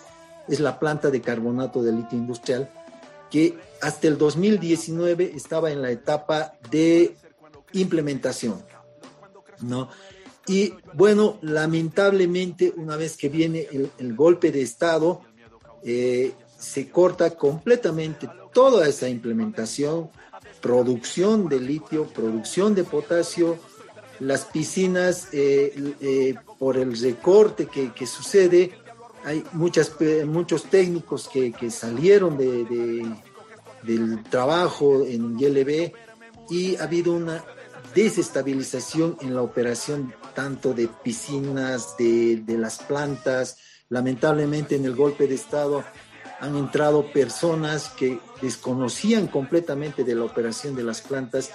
[0.47, 2.69] es la planta de carbonato de litio industrial,
[3.29, 7.15] que hasta el 2019 estaba en la etapa de
[7.73, 8.63] implementación.
[9.61, 9.89] ¿no?
[10.45, 15.21] Y bueno, lamentablemente, una vez que viene el, el golpe de Estado,
[15.83, 20.09] eh, se corta completamente toda esa implementación
[20.63, 23.59] producción de litio, producción de potasio,
[24.21, 28.71] las piscinas eh, eh, por el recorte que, sucede,
[29.25, 29.91] hay muchas,
[30.25, 33.05] muchos técnicos que, salieron de,
[33.83, 35.91] del trabajo en YLB
[36.49, 37.43] y ha habido una
[37.93, 43.57] desestabilización en la operación tanto de piscinas, de, de las plantas,
[43.89, 45.83] lamentablemente en el golpe de Estado
[46.39, 51.51] han entrado personas que desconocían completamente de la operación de las plantas,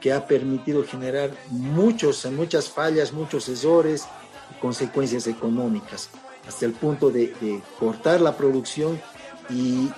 [0.00, 4.04] que ha permitido generar muchos, muchas fallas, muchos errores
[4.50, 6.10] y consecuencias económicas,
[6.46, 9.00] hasta el punto de, cortar la producción
[9.48, 9.90] y,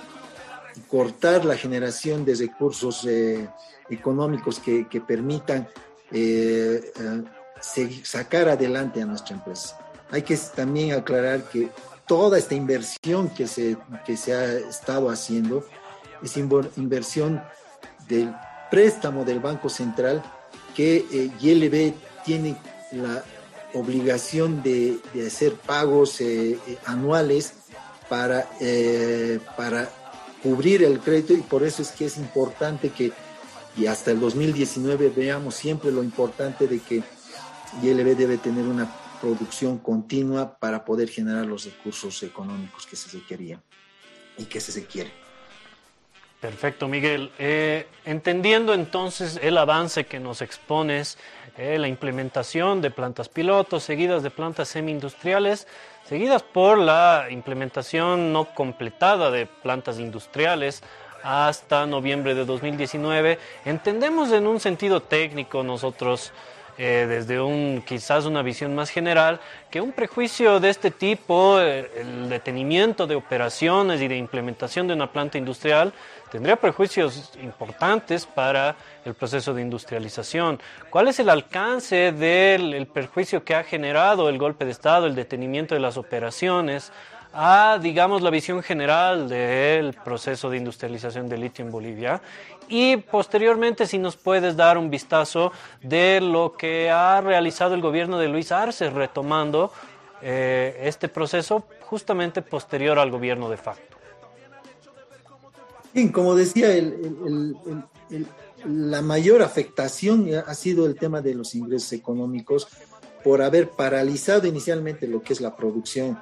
[0.89, 3.47] cortar la generación de recursos eh,
[3.89, 5.69] económicos que, permitan
[6.11, 9.79] eh, eh, sacar adelante a nuestra empresa.
[10.11, 11.69] Hay que también aclarar que
[12.07, 15.65] toda esta inversión que se, que se ha estado haciendo
[16.23, 17.41] es inversión
[18.07, 18.33] del
[18.69, 20.23] préstamo del Banco Central
[20.75, 22.57] que eh, YLB tiene
[22.91, 23.23] la
[23.73, 27.53] obligación de, hacer pagos eh, eh, anuales
[28.09, 28.47] para,
[29.57, 29.89] para
[30.43, 33.11] cubrir el crédito y por eso es que es importante que,
[33.75, 37.01] y hasta el 2019 veamos siempre lo importante de que
[37.81, 38.87] YLB debe tener una
[39.25, 43.59] producción continua para poder generar los recursos económicos que se requerían
[44.37, 45.11] y que se quiere.
[46.39, 47.31] Perfecto, Miguel.
[47.39, 51.17] Eh, entendiendo entonces el avance que nos expones,
[51.57, 55.67] eh, la implementación de plantas pilotos, seguidas de plantas semi-industriales,
[56.07, 60.83] seguidas por la implementación no completada de plantas industriales
[61.23, 66.31] hasta noviembre de 2019, entendemos en un sentido técnico nosotros
[66.77, 69.39] eh, desde un quizás una visión más general,
[69.71, 74.93] que un prejuicio de este tipo, eh, el detenimiento de operaciones y de implementación de
[74.93, 75.93] una planta industrial,
[76.31, 80.59] tendría prejuicios importantes para el proceso de industrialización.
[80.89, 85.75] ¿Cuál es el alcance del perjuicio que ha generado el golpe de Estado, el detenimiento
[85.75, 86.91] de las operaciones?
[87.37, 92.21] A, digamos, la visión general del proceso de industrialización del litio en Bolivia
[92.69, 95.51] y posteriormente si nos puedes dar un vistazo
[95.83, 99.73] de lo que ha realizado el gobierno de Luis Arce retomando
[100.21, 103.97] eh, este proceso justamente posterior al gobierno de facto.
[105.93, 106.69] Bien, como decía,
[108.63, 112.69] la mayor afectación ha sido el tema de los ingresos económicos
[113.25, 116.17] por haber paralizado inicialmente lo que es la producción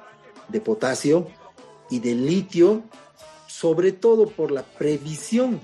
[0.48, 1.28] de potasio
[1.90, 2.82] y de litio,
[3.46, 5.60] sobre todo por la previsión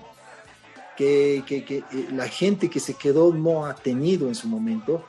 [0.96, 5.02] que, eh, la gente que se quedó no ha tenido en su momento,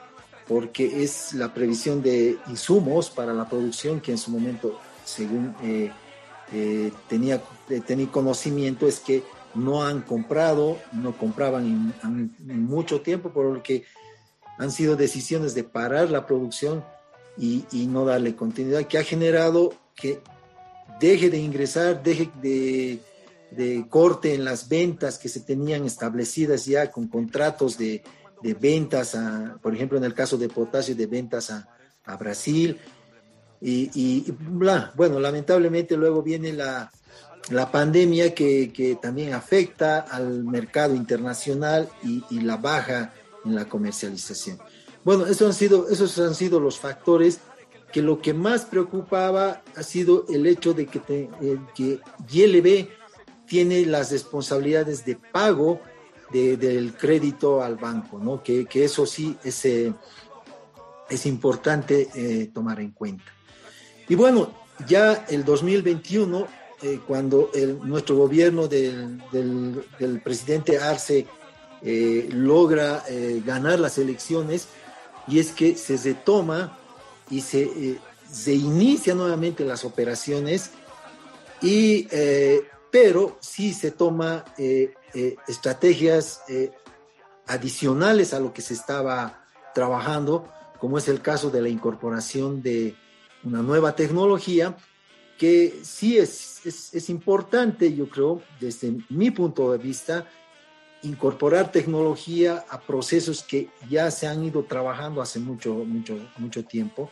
[0.47, 5.91] porque es la previsión de insumos para la producción que en su momento, según eh,
[6.53, 7.41] eh, tenía,
[7.85, 13.83] tenía conocimiento, es que no han comprado, no compraban en, mucho tiempo, por lo que
[14.57, 16.83] han sido decisiones de parar la producción
[17.37, 20.19] y, no darle continuidad, que ha generado que
[20.99, 22.99] deje de ingresar, deje de,
[23.51, 28.03] de corte en las ventas que se tenían establecidas ya con contratos de,
[28.41, 31.67] de ventas, a, por ejemplo, en el caso de potasio, de ventas a,
[32.05, 32.79] a Brasil.
[33.59, 36.91] Y, y bla, bueno, lamentablemente luego viene la,
[37.49, 43.13] la pandemia que, que, también afecta al mercado internacional y, y, la baja
[43.45, 44.59] en la comercialización.
[45.03, 47.39] Bueno, esos han, sido, esos han sido los factores
[47.91, 51.29] que lo que más preocupaba ha sido el hecho de que,
[51.75, 52.87] que YLB
[53.45, 55.81] tiene las responsabilidades de pago
[56.31, 58.41] de, del crédito al banco, ¿no?
[58.41, 59.93] Que, que eso sí es, eh,
[61.09, 63.25] es importante eh, tomar en cuenta.
[64.07, 64.53] Y bueno,
[64.87, 66.47] ya el 2021,
[66.81, 71.27] eh, cuando el, nuestro gobierno del, del, presidente Arce
[71.83, 73.03] logra
[73.43, 74.67] ganar las elecciones,
[75.27, 76.77] y es que se retoma
[77.29, 80.71] y se, se inicia nuevamente las operaciones
[81.61, 82.07] y
[82.91, 86.71] pero sí se toma eh, eh, estrategias eh,
[87.47, 92.95] adicionales a lo que se estaba trabajando, como es el caso de la incorporación de
[93.43, 94.75] una nueva tecnología,
[95.37, 100.27] que sí es, es importante, yo creo, desde mi punto de vista,
[101.03, 107.09] incorporar tecnología a procesos que ya se han ido trabajando hace mucho, mucho, mucho tiempo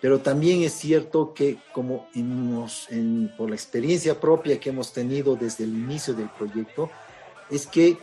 [0.00, 2.08] pero también es cierto que como
[3.36, 6.90] por la experiencia propia que hemos tenido desde el inicio del proyecto,
[7.50, 7.98] es que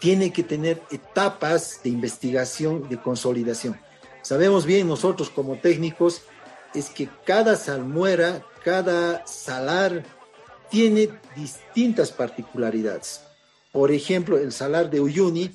[0.00, 3.78] tiene que tener etapas de investigación, de consolidación.
[4.22, 6.22] Sabemos bien nosotros como técnicos,
[6.74, 10.02] es que cada salmuera, cada salar
[10.70, 13.20] tiene distintas particularidades.
[13.76, 15.50] Por ejemplo, el salar de Uyuni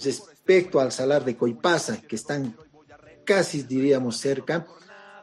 [0.00, 2.54] respecto al salar de Coipasa, que están
[3.24, 4.64] casi diríamos cerca,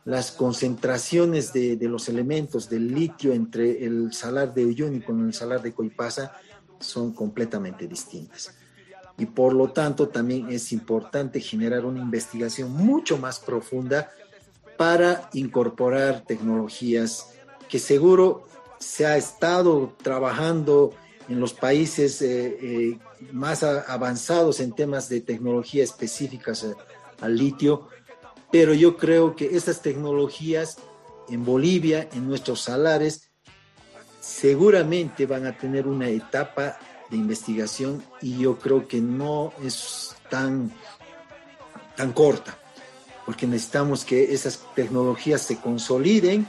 [0.03, 5.61] las concentraciones de, los elementos del litio entre el salar de Uyuni con el salar
[5.61, 6.33] de Coipasa
[6.77, 8.53] son completamente distintas.
[9.17, 14.11] Y por lo tanto también es importante generar una investigación mucho más profunda
[14.75, 17.27] para incorporar tecnologías
[17.69, 18.45] que seguro
[18.77, 20.93] se ha estado trabajando
[21.31, 22.99] en los países eh, eh,
[23.31, 26.75] más avanzados en temas de tecnología específicas eh,
[27.21, 27.87] al litio,
[28.51, 30.77] pero yo creo que estas tecnologías
[31.29, 33.29] en Bolivia, en nuestros salares,
[34.19, 36.77] seguramente van a tener una etapa
[37.09, 40.69] de investigación y yo creo que no es tan,
[41.95, 42.57] tan corta,
[43.25, 46.45] porque necesitamos que esas tecnologías se consoliden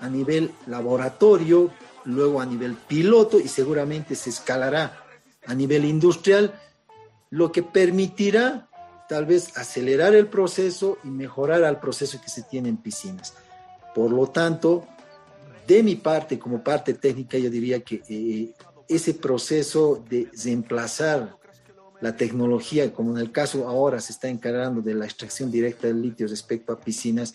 [0.00, 1.70] a nivel laboratorio,
[2.04, 5.04] luego a nivel piloto y seguramente se escalará
[5.46, 6.54] a nivel industrial,
[7.30, 8.68] lo que permitirá
[9.08, 13.34] tal vez acelerar el proceso y mejorar al proceso que se tiene en piscinas.
[13.94, 14.86] Por lo tanto,
[15.66, 18.54] de mi parte, como parte técnica, yo diría que eh,
[18.88, 21.36] ese proceso de reemplazar
[22.00, 26.02] la tecnología, como en el caso ahora se está encargando de la extracción directa del
[26.02, 27.34] litio respecto a piscinas,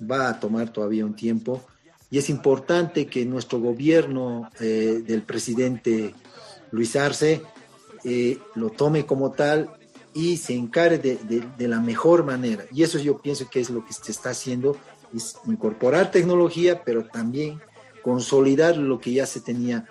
[0.00, 1.62] va a tomar todavía un tiempo.
[2.10, 6.14] Y es importante que nuestro gobierno eh, del presidente
[6.70, 7.42] Luis Arce
[8.04, 9.70] eh, lo tome como tal
[10.14, 11.16] y se encare de,
[11.58, 12.64] de, la mejor manera.
[12.72, 14.76] Y eso yo pienso que es lo que se está haciendo,
[15.14, 17.60] es incorporar tecnología, pero también
[18.02, 19.86] consolidar lo que ya se tenía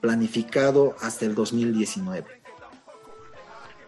[0.00, 2.35] planificado hasta el 2019.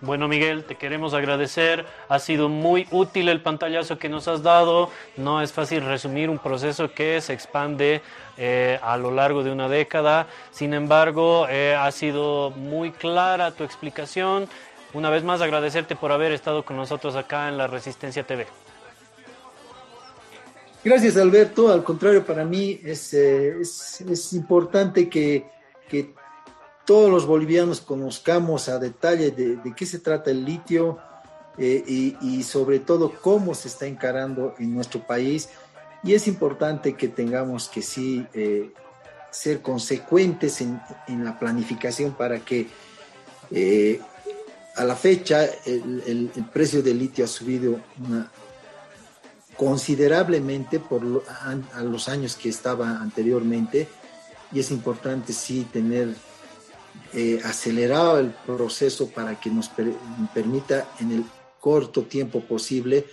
[0.00, 1.84] Bueno, Miguel, te queremos agradecer.
[2.08, 4.90] Ha sido muy útil el pantallazo que nos has dado.
[5.16, 8.00] No es fácil resumir un proceso que se expande
[8.36, 10.28] eh, a lo largo de una década.
[10.52, 14.48] Sin embargo, eh, ha sido muy clara tu explicación.
[14.94, 18.46] Una vez más agradecerte por haber estado con nosotros acá en la Resistencia TV.
[20.84, 25.44] Gracias Alberto, al contrario para mí es, eh, es, es importante que,
[25.88, 26.14] que,
[26.88, 30.96] todos los bolivianos conozcamos a detalle de, qué se trata el litio
[31.58, 35.50] eh, y, sobre todo cómo se está encarando en nuestro país.
[36.02, 38.72] Y es importante que tengamos que sí eh,
[39.30, 42.68] ser consecuentes en, en, la planificación para que
[43.50, 44.00] eh,
[44.74, 48.32] a la fecha el, precio del litio ha subido una
[49.58, 51.02] considerablemente por
[51.74, 53.86] a, los años que estaba anteriormente.
[54.52, 56.16] Y es importante sí tener
[57.12, 59.70] eh, acelerado el proceso para que nos
[60.34, 61.24] permita en el
[61.60, 63.06] corto tiempo posible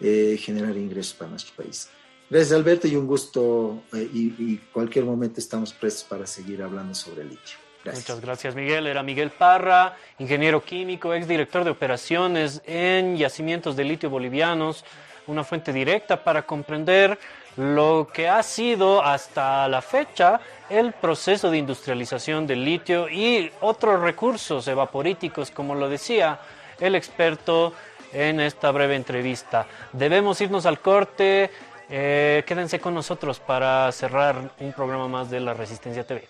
[0.00, 1.88] eh, generar ingresos para nuestro país.
[2.28, 7.22] Gracias Alberto y un gusto eh, y, cualquier momento estamos prestos para seguir hablando sobre
[7.22, 7.56] el litio.
[7.84, 8.88] Muchas gracias Miguel.
[8.88, 14.84] Era Miguel Parra, ingeniero químico, exdirector de operaciones en yacimientos de litio bolivianos,
[15.28, 17.16] una fuente directa para comprender
[17.56, 24.00] lo que ha sido hasta la fecha el proceso de industrialización del litio y otros
[24.00, 26.40] recursos evaporíticos, como lo decía
[26.80, 27.72] el experto
[28.12, 29.66] en esta breve entrevista.
[29.92, 31.50] Debemos irnos al corte.
[31.88, 36.28] Eh, quédense con nosotros para cerrar un programa más de la Resistencia TV.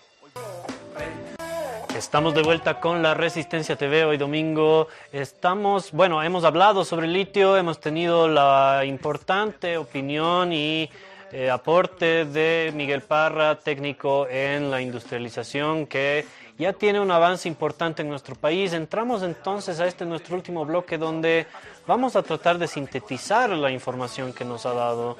[1.97, 4.87] Estamos de vuelta con la Resistencia TV hoy domingo.
[5.11, 10.91] Estamos, bueno, hemos hablado sobre el litio, hemos tenido la importante opinión y
[11.31, 16.25] eh, aporte de Miguel Parra, técnico en la industrialización, que
[16.57, 18.73] ya tiene un avance importante en nuestro país.
[18.73, 21.45] Entramos entonces a este nuestro último bloque donde
[21.85, 25.17] vamos a tratar de sintetizar la información que nos ha dado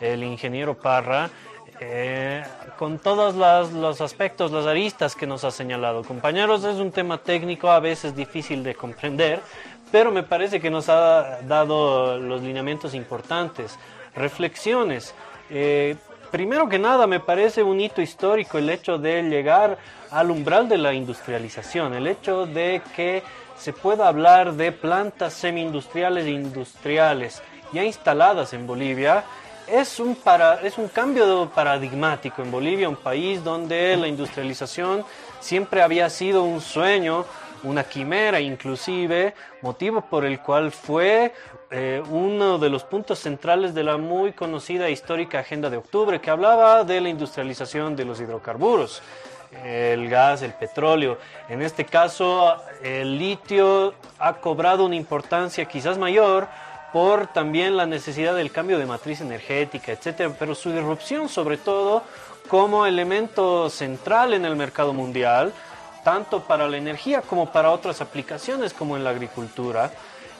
[0.00, 1.30] el ingeniero Parra
[1.80, 2.42] eh,
[2.78, 3.34] con todos
[3.72, 6.04] los aspectos, las aristas que nos ha señalado.
[6.04, 9.40] Compañeros, es un tema técnico a veces difícil de comprender,
[9.92, 13.78] pero me parece que nos ha dado los lineamientos importantes,
[14.14, 15.14] reflexiones.
[15.50, 15.96] Eh,
[16.30, 19.78] primero que nada, me parece un hito histórico el hecho de llegar
[20.10, 23.22] al umbral de la industrialización, el hecho de que
[23.56, 27.42] se pueda hablar de plantas semi-industriales e industriales
[27.72, 29.24] ya instaladas en Bolivia.
[29.66, 35.04] Es un, para, es un cambio paradigmático en Bolivia, un país donde la industrialización
[35.40, 37.24] siempre había sido un sueño,
[37.64, 41.32] una quimera inclusive, motivo por el cual fue
[41.70, 46.30] eh, uno de los puntos centrales de la muy conocida histórica Agenda de Octubre, que
[46.30, 49.02] hablaba de la industrialización de los hidrocarburos,
[49.64, 51.18] el gas, el petróleo.
[51.48, 56.46] En este caso, el litio ha cobrado una importancia quizás mayor
[56.92, 62.02] por también la necesidad del cambio de matriz energética, etcétera, pero su disrupción sobre todo
[62.48, 65.52] como elemento central en el mercado mundial,
[66.04, 69.90] tanto para la energía como para otras aplicaciones como en la agricultura.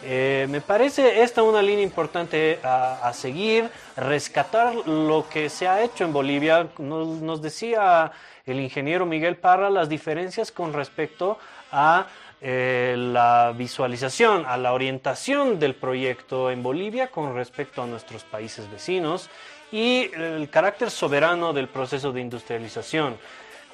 [0.03, 6.05] Eh, me parece esta una línea importante a, seguir, rescatar lo que se ha hecho
[6.05, 6.69] en Bolivia.
[6.79, 8.13] nos decía
[8.45, 11.39] el ingeniero Miguel Parra las diferencias con respecto
[11.73, 12.07] a
[12.41, 18.71] eh, la visualización, a la orientación del proyecto en Bolivia con respecto a nuestros países
[18.71, 19.31] vecinos
[19.73, 23.17] y el carácter soberano del proceso de industrialización.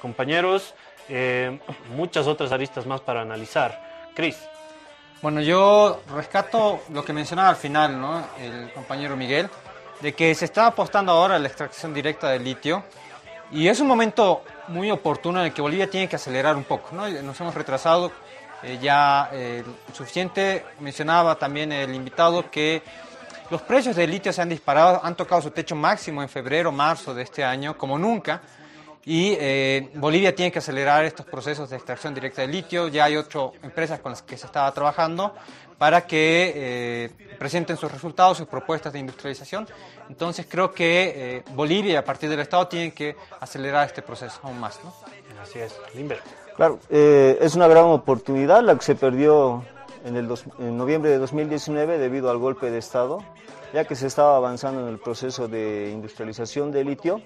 [0.01, 0.73] Compañeros,
[1.09, 1.59] eh,
[1.93, 4.09] muchas otras aristas más para analizar.
[4.15, 4.37] Cris.
[5.23, 8.21] Bueno, yo rescato lo que mencionaba al final, ¿no?
[8.41, 9.49] El compañero Miguel,
[10.01, 12.83] de que se está apostando ahora a la extracción directa del litio
[13.49, 16.93] y es un momento muy oportuno en el que Bolivia tiene que acelerar un poco,
[16.93, 17.07] ¿no?
[17.07, 18.11] Nos hemos retrasado
[18.63, 19.63] eh, ya eh,
[19.93, 20.65] suficiente.
[20.81, 22.83] Mencionaba también el invitado que
[23.49, 27.13] los precios del litio se han disparado, han tocado su techo máximo en febrero, marzo
[27.13, 28.41] de este año, como nunca.
[29.05, 32.87] Y eh, Bolivia tiene que acelerar estos procesos de extracción directa de litio.
[32.87, 35.33] Ya hay ocho empresas con las que se estaba trabajando
[35.77, 39.67] para que presenten sus resultados, sus propuestas de industrialización.
[40.07, 44.79] Entonces creo que Bolivia, a partir del Estado, tiene que acelerar este proceso aún más.
[44.81, 44.93] ¿no?
[45.41, 45.77] Así es.
[45.93, 46.21] Limber.
[46.55, 49.63] Claro, eh, es una gran oportunidad la que se perdió
[50.05, 50.29] en, el
[50.59, 53.23] en noviembre de 2019 debido al golpe de Estado,
[53.73, 57.21] ya que se estaba avanzando en el proceso de industrialización de litio.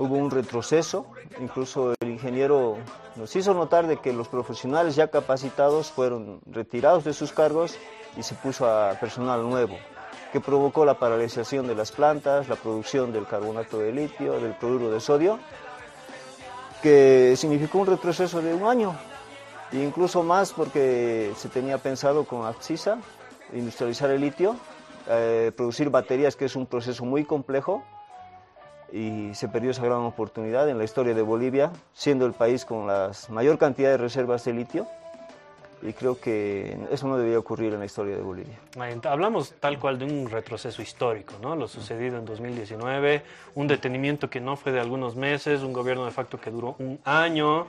[0.00, 1.04] Hubo un retroceso,
[1.40, 2.78] incluso el ingeniero
[3.16, 7.76] nos hizo notar de que los profesionales ya capacitados fueron retirados de sus cargos
[8.16, 9.76] y se puso a personal nuevo,
[10.32, 14.90] que provocó la paralización de las plantas, la producción del carbonato de litio, del cloruro
[14.90, 15.38] de sodio
[16.82, 18.96] que significó un retroceso de un año,
[19.70, 22.96] e incluso más porque se tenía pensado con Axisa
[23.52, 24.56] industrializar el litio,
[25.08, 27.84] eh, producir baterías, que es un proceso muy complejo,
[28.92, 32.86] y se perdió esa gran oportunidad en la historia de Bolivia, siendo el país con
[32.86, 34.86] la mayor cantidad de reservas de litio
[35.82, 38.58] y creo que eso no debía ocurrir en la historia de Bolivia.
[39.04, 41.56] Hablamos tal cual de un retroceso histórico, ¿no?
[41.56, 43.22] Lo sucedido en 2019,
[43.54, 47.00] un detenimiento que no fue de algunos meses, un gobierno de facto que duró un
[47.04, 47.66] año.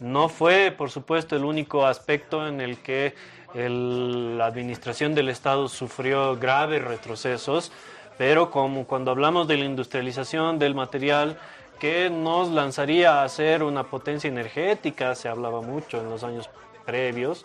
[0.00, 3.14] No fue, por supuesto, el único aspecto en el que
[3.54, 7.70] la administración del Estado sufrió graves retrocesos,
[8.18, 11.38] pero como cuando hablamos de la industrialización del material
[11.78, 16.48] que nos lanzaría a ser una potencia energética, se hablaba mucho en los años
[16.84, 17.44] previos,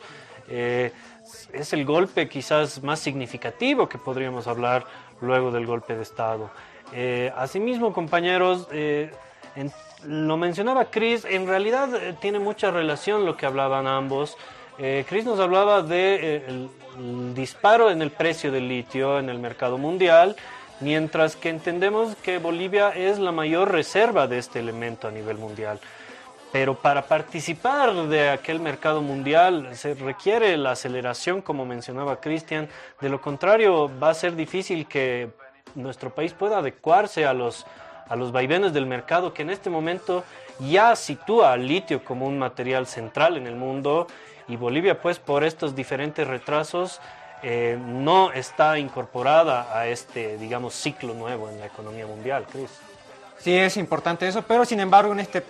[0.49, 0.91] eh,
[1.53, 4.85] es el golpe quizás más significativo que podríamos hablar
[5.21, 6.49] luego del golpe de Estado.
[6.93, 9.11] Eh, asimismo, compañeros, eh,
[10.05, 14.37] lo mencionaba Chris, en realidad eh, tiene mucha relación lo que hablaban ambos.
[15.09, 20.35] Chris nos hablaba del de, disparo en el precio del litio en el mercado mundial,
[20.79, 25.79] mientras que entendemos que Bolivia es la mayor reserva de este elemento a nivel mundial.
[26.51, 32.69] Pero para participar de aquel mercado mundial se requiere la aceleración, como mencionaba Cristian.
[33.01, 35.29] De lo contrario, va a ser difícil que
[35.75, 37.65] nuestro país pueda adecuarse a los,
[38.07, 40.23] a los vaivenes del mercado que en este momento
[40.59, 44.07] ya sitúa al litio como un material central en el mundo
[44.47, 46.99] y Bolivia pues por estos diferentes retrasos
[47.43, 52.69] eh, no está incorporada a este digamos ciclo nuevo en la economía mundial, Cris.
[53.39, 55.43] Sí, es importante eso, pero sin embargo en este,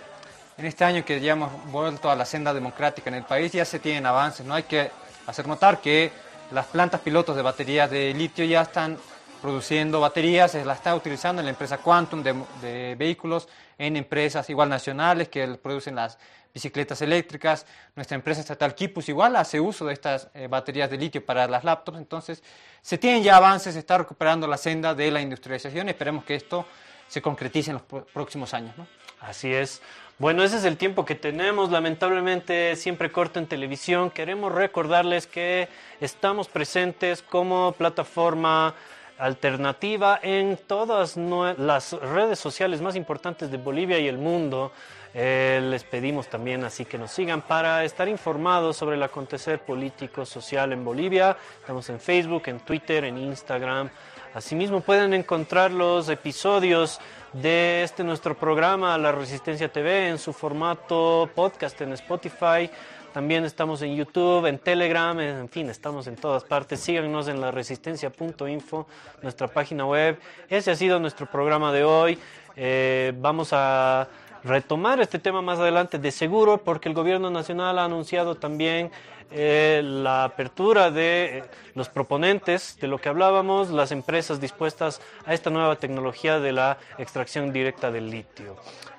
[0.56, 3.64] en este año que ya hemos vuelto a la senda democrática en el país ya
[3.64, 4.54] se tienen avances, ¿no?
[4.54, 4.90] Hay que
[5.26, 6.12] hacer notar que
[6.50, 8.98] las plantas pilotos de baterías de litio ya están
[9.40, 14.68] produciendo baterías, se la está utilizando en la empresa Quantum de, vehículos, en empresas igual
[14.68, 16.18] nacionales que producen las
[16.52, 17.66] bicicletas eléctricas.
[17.94, 21.64] Nuestra empresa estatal Kipus igual hace uso de estas eh, baterías de litio para las
[21.64, 21.98] laptops.
[21.98, 22.42] Entonces,
[22.82, 25.88] se tienen ya avances, se está recuperando la senda de la industrialización.
[25.88, 26.66] Esperemos que esto
[27.08, 28.74] se concretice en los próximos años.
[29.20, 29.82] Así es.
[30.18, 31.70] Bueno, ese es el tiempo que tenemos.
[31.70, 34.10] Lamentablemente siempre corto en televisión.
[34.10, 35.68] Queremos recordarles que
[36.00, 38.74] estamos presentes como plataforma
[39.18, 44.72] alternativa en todas las redes sociales más importantes de Bolivia y el mundo.
[45.14, 50.24] Eh, les pedimos también así que nos sigan para estar informados sobre el acontecer político,
[50.24, 51.36] social en Bolivia.
[51.60, 53.88] Estamos en Facebook, en Twitter, en Instagram.
[54.34, 57.00] Asimismo pueden encontrar los episodios
[57.32, 62.70] de este nuestro programa, La Resistencia TV, en su formato podcast en Spotify
[63.12, 66.78] también estamos en YouTube, en Telegram, en fin, estamos en todas partes.
[66.78, 68.86] Síganos en la resistencia.info,
[69.22, 70.20] nuestra página web.
[70.48, 72.18] Ese ha sido nuestro programa de hoy.
[72.54, 74.06] Eh, vamos a
[74.44, 78.90] retomar este tema más adelante de seguro porque el gobierno nacional ha anunciado también
[79.30, 85.34] eh, la apertura de eh, los proponentes de lo que hablábamos, las empresas dispuestas a
[85.34, 88.56] esta nueva tecnología de la extracción directa del litio.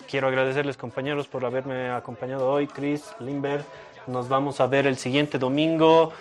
[0.08, 3.64] Quiero agradecerles compañeros por haberme acompañado hoy, Chris, Limber.
[4.06, 6.14] Nos vamos a ver el siguiente domingo.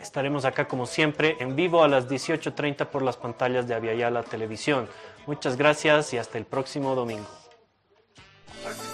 [0.00, 4.88] estaremos acá como siempre en vivo a las 18.30 por las pantallas de Aviala Televisión.
[5.26, 7.39] Muchas gracias y hasta el próximo domingo.
[8.66, 8.89] Okay.